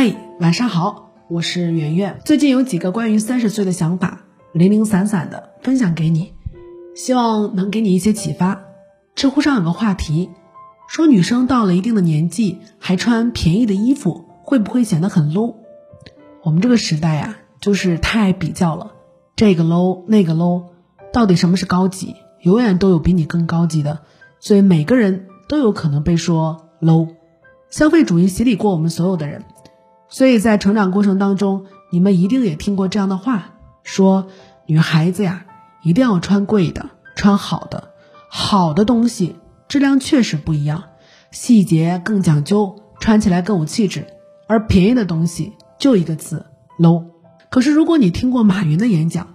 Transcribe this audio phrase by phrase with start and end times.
[0.00, 2.20] 嗨，晚上好，我是圆圆。
[2.24, 4.20] 最近有几个关于三十岁的想法，
[4.52, 6.34] 零零散散的分享给你，
[6.94, 8.60] 希望能给你一些启发。
[9.16, 10.30] 知乎上有个话题，
[10.86, 15.56] 说女生到了一定的年纪还穿便宜的衣服，会不会显得很 low？
[16.44, 18.92] 我们这个时代呀，就是太比较了，
[19.34, 20.66] 这个 low 那个 low，
[21.12, 22.14] 到底什么是高级？
[22.42, 23.98] 永远都有比你更高级的，
[24.38, 27.08] 所以每个人都有可能被说 low。
[27.68, 29.42] 消费主义洗礼过我们所有的人。
[30.08, 34.26] 所以在成长过程当中，你们一定也听过这样的话：说
[34.66, 35.46] 女孩子呀，
[35.82, 37.90] 一定要穿贵的，穿好的，
[38.28, 39.36] 好的东西
[39.68, 40.84] 质量确实不一样，
[41.30, 44.02] 细节更讲究，穿起来更有气质；
[44.46, 46.46] 而便宜的东西就一个字
[46.78, 47.04] low。
[47.50, 49.34] 可是如果你听过马云的演讲，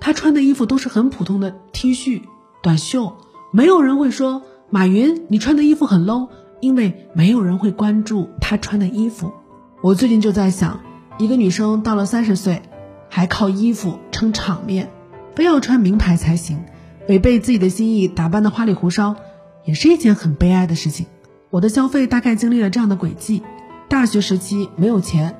[0.00, 2.22] 他穿的衣服都是很普通的 T 恤、
[2.60, 3.16] 短袖，
[3.52, 6.28] 没有人会说马云你穿的衣服很 low，
[6.60, 9.32] 因为没有人会关注他穿的衣服。
[9.82, 10.78] 我最近就在想，
[11.18, 12.62] 一个女生到了三十岁，
[13.08, 14.92] 还靠衣服撑场面，
[15.34, 16.62] 非要穿名牌才行，
[17.08, 19.16] 违背自己的心意打扮的花里胡哨，
[19.64, 21.06] 也是一件很悲哀的事情。
[21.50, 23.42] 我的消费大概经历了这样的轨迹：
[23.88, 25.34] 大学时期没有钱，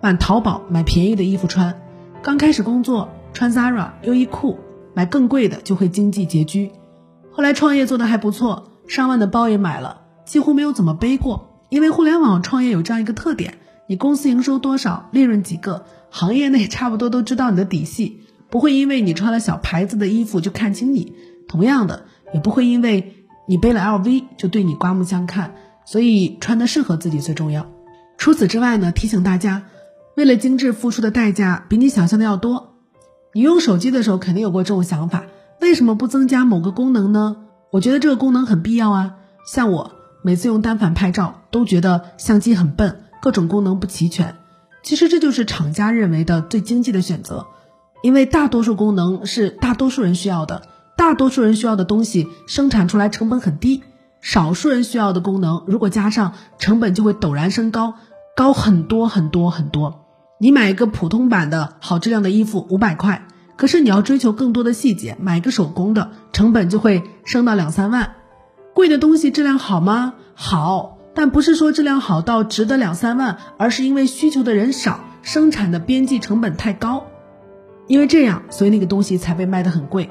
[0.00, 1.72] 满淘宝买便宜的衣服穿；
[2.22, 4.60] 刚开始工作穿 Zara、优衣库，
[4.94, 6.70] 买更贵的就会经济拮据；
[7.32, 13.54] 后来创业做的还不错，上万的包也买了，几乎没有怎么背过，因为互联网创业有这样一个特点。
[13.88, 21.14] 你公司营收多少，利润几个，行业内差不多都知道你的底细，不会因为你穿了小牌子的衣服就看轻你，
[21.48, 25.54] 同样的，也不会因为你背了 LV 就对你刮目相看。
[25.86, 27.66] 所以穿的适合自己最重要。
[28.18, 29.62] 除此之外呢，提醒大家，
[30.18, 32.74] 为了精致付出的代价比你想象的要多。
[33.32, 35.24] 你用手机的时候肯定有过这种想法，
[35.62, 37.36] 为什么不增加某个功能呢？
[37.72, 39.14] 我觉得这个功能很必要啊。
[39.46, 39.92] 像我
[40.22, 43.04] 每次用单反拍照，都觉得相机很笨。
[43.20, 44.36] 各种功能不齐全，
[44.82, 47.46] 其实这就是厂家认为的最经济的选择，
[48.02, 50.62] 因为大多数功能是大多数人需要的，
[50.96, 53.82] 大多数人需要的东西生产出来成本很低，
[54.20, 57.94] 少数人需要的功能如果加上，成本就会陡然升高，
[58.36, 60.04] 高很多很多很多。
[60.40, 68.14] 你买一个普通版的好质量的衣服五百块，可是你要追求更多的细节，买个手工的成本就会升到两三万。
[68.74, 70.14] 贵的东西质量好吗？
[70.34, 70.97] 好。
[71.18, 77.08] 但不是说质量好到值得两三万，而是因为需求的人少，生产的边际成本太高，
[77.88, 80.10] 因为这样，所以那个东西才被卖得很贵。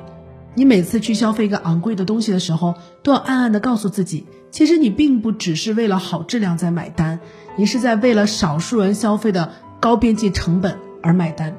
[0.54, 7.22] 你每次去消费一个昂贵的东西的时候，都要暗暗的告诉自己，其实你并不只是为了好质量在买单，
[7.56, 11.56] 你是在为了少数人消费的高边际成本而买单。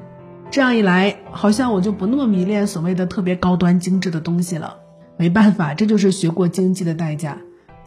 [0.51, 4.75] 这样一来，好像我就不那么迷恋所谓的特别高端精致的东西了。
[5.17, 7.39] 没办法，这就是学过经济的代价。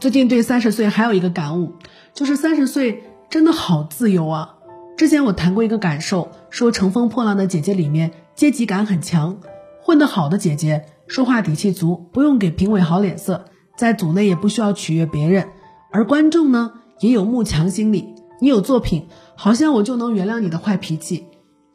[0.03, 1.75] 最近对三十岁还有一个感悟，
[2.13, 4.57] 就是三十岁真的好自由啊！
[4.97, 9.39] 之前我谈过一个感受，说《乘风破浪的姐姐》里面阶级感很强，
[9.81, 13.45] 混得好的姐姐说话底气足，不用给评委好脸色，
[13.77, 15.47] 在组内也不需要取悦别人，
[15.93, 21.27] 而观众呢也有慕强心理，你有作品，好像我就能原谅你的坏脾气。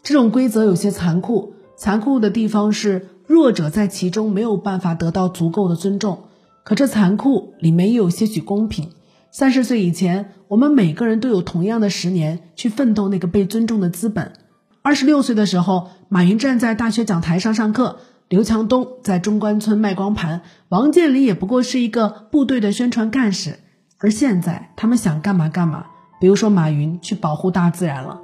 [0.04, 6.24] 这种规则有些残酷，残酷的地方是弱者在其中没有办法得到足够的尊重。
[6.68, 8.90] 可这残酷里面也有些许公平。
[9.32, 14.34] 三十岁以前，我们每个人都有同样的十年去奋斗那个被尊重的资本。
[14.82, 23.60] 二十六岁的时候，马云站在大学讲台上上课，刘强东在中关村卖光盘，王健林也不过是一个部队的宣传干事。
[24.00, 25.86] 而现在，他们想干嘛干嘛。
[26.20, 28.20] 比如说，马云去保护大自然了。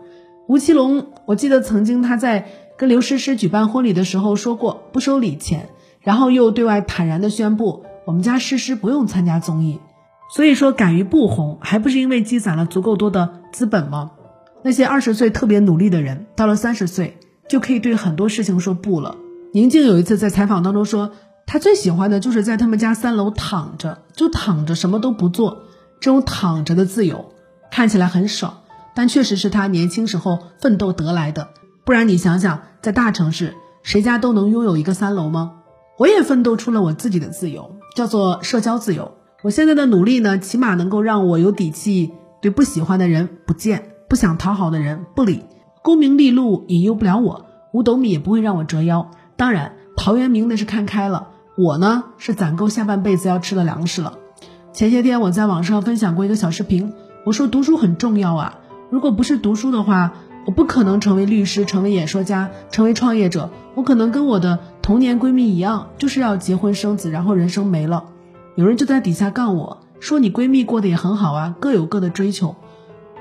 [0.50, 2.46] 吴奇隆，我记得曾经他在
[2.78, 5.70] 跟刘诗诗举办婚礼的时候说过不收礼钱，
[6.02, 7.86] 然后又对外坦然的宣布。
[8.06, 9.80] 我们家诗诗不用参加综艺，
[10.36, 14.12] 所以说敢于不红，还不是因为积攒了足够多的资本吗？
[14.64, 19.16] 那些二十岁特别努力的人，到了三十岁就可以对很多事情说不了。
[19.54, 21.12] 宁静有一次在采访当中说，
[21.46, 25.64] 她最喜欢的就是在他们家三楼躺着，就躺着什么都不做，
[26.00, 27.34] 这种躺着的自由
[27.72, 28.62] 看起来很爽，
[28.96, 31.50] 但确实是她年轻时候奋斗得来的。
[31.86, 35.63] 不然你想想，在大城市，谁家都能拥有一个三楼吗？
[35.98, 37.76] 我也奋斗出了我自己的自由。
[37.96, 39.12] 叫做社交自由。
[39.44, 42.12] 我现在的努力呢，起码能够让我有底气
[42.42, 45.44] 对不喜欢的人不见，不想讨好的人不理。
[45.84, 49.12] 功名利禄引诱不了我，五斗米也不会让我折腰。
[49.36, 54.14] 当然，陶渊明那是看开了，我呢是攒够下半辈子要吃的粮食了。
[54.72, 56.94] 前些天我在网上分享过一个小视频，
[57.26, 60.14] 我说读书很重要啊，如果不是读书的话，
[60.48, 63.52] 我不可能成为律师，成为演说家，成为创业者。
[63.76, 64.58] 我可能跟我的。
[64.84, 68.04] 童年闺蜜一样，就是要结婚生子，然后人生没了。
[68.56, 72.56] 有人就在底下杠我说：“你闺蜜过得也很好啊，各有各的追求。”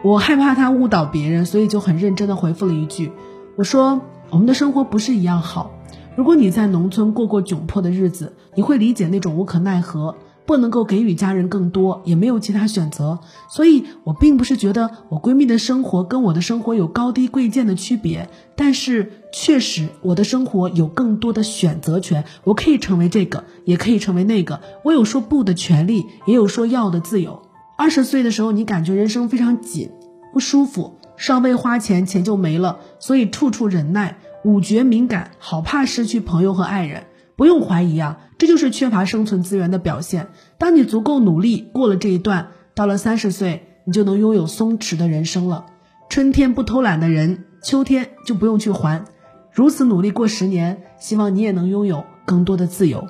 [0.02, 3.12] 我害怕她误导别人，所以就很认真的回复了一句
[3.54, 4.00] ：“我说
[4.30, 5.70] 我们的生活不是一样好。
[6.16, 27.42] 如果你在农村过过窘迫的日子，你会理解那种无可奈何。”不能够给予家人更多，也没有其他选择，所以我并不是觉得我闺蜜的生活跟我的生活有高低贵贱的区别，但是确实我的生活有更多的选择权，我可以成为这个，也可以成为那个，我有说不的权利，也有说要的自由。
[27.78, 29.90] 二十岁的时候，你感觉人生非常紧，
[30.32, 37.04] 不舒服，稍微花钱钱就没了，所以处处忍耐，五觉敏感，好怕失去朋友和爱人。
[37.36, 40.28] 不用怀疑啊，这就是缺乏生存资源的表现。
[40.58, 45.66] 当你足够努力过了这一段，到了三十岁，你就能拥有松弛的人生了。
[46.08, 49.04] 春天不偷懒的人，秋天就不用去还。
[49.50, 53.06] 如此努力过十年，希望你也能拥有更多的自由。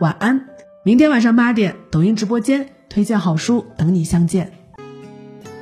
[0.00, 0.46] 晚安，
[0.84, 4.52] 明天晚上八点，抖音直播间推荐好书等你相见。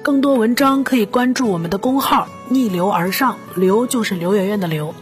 [0.02, 4.94] 更多文章可以关注我们的公号“逆流而上”，流就是刘媛媛的流。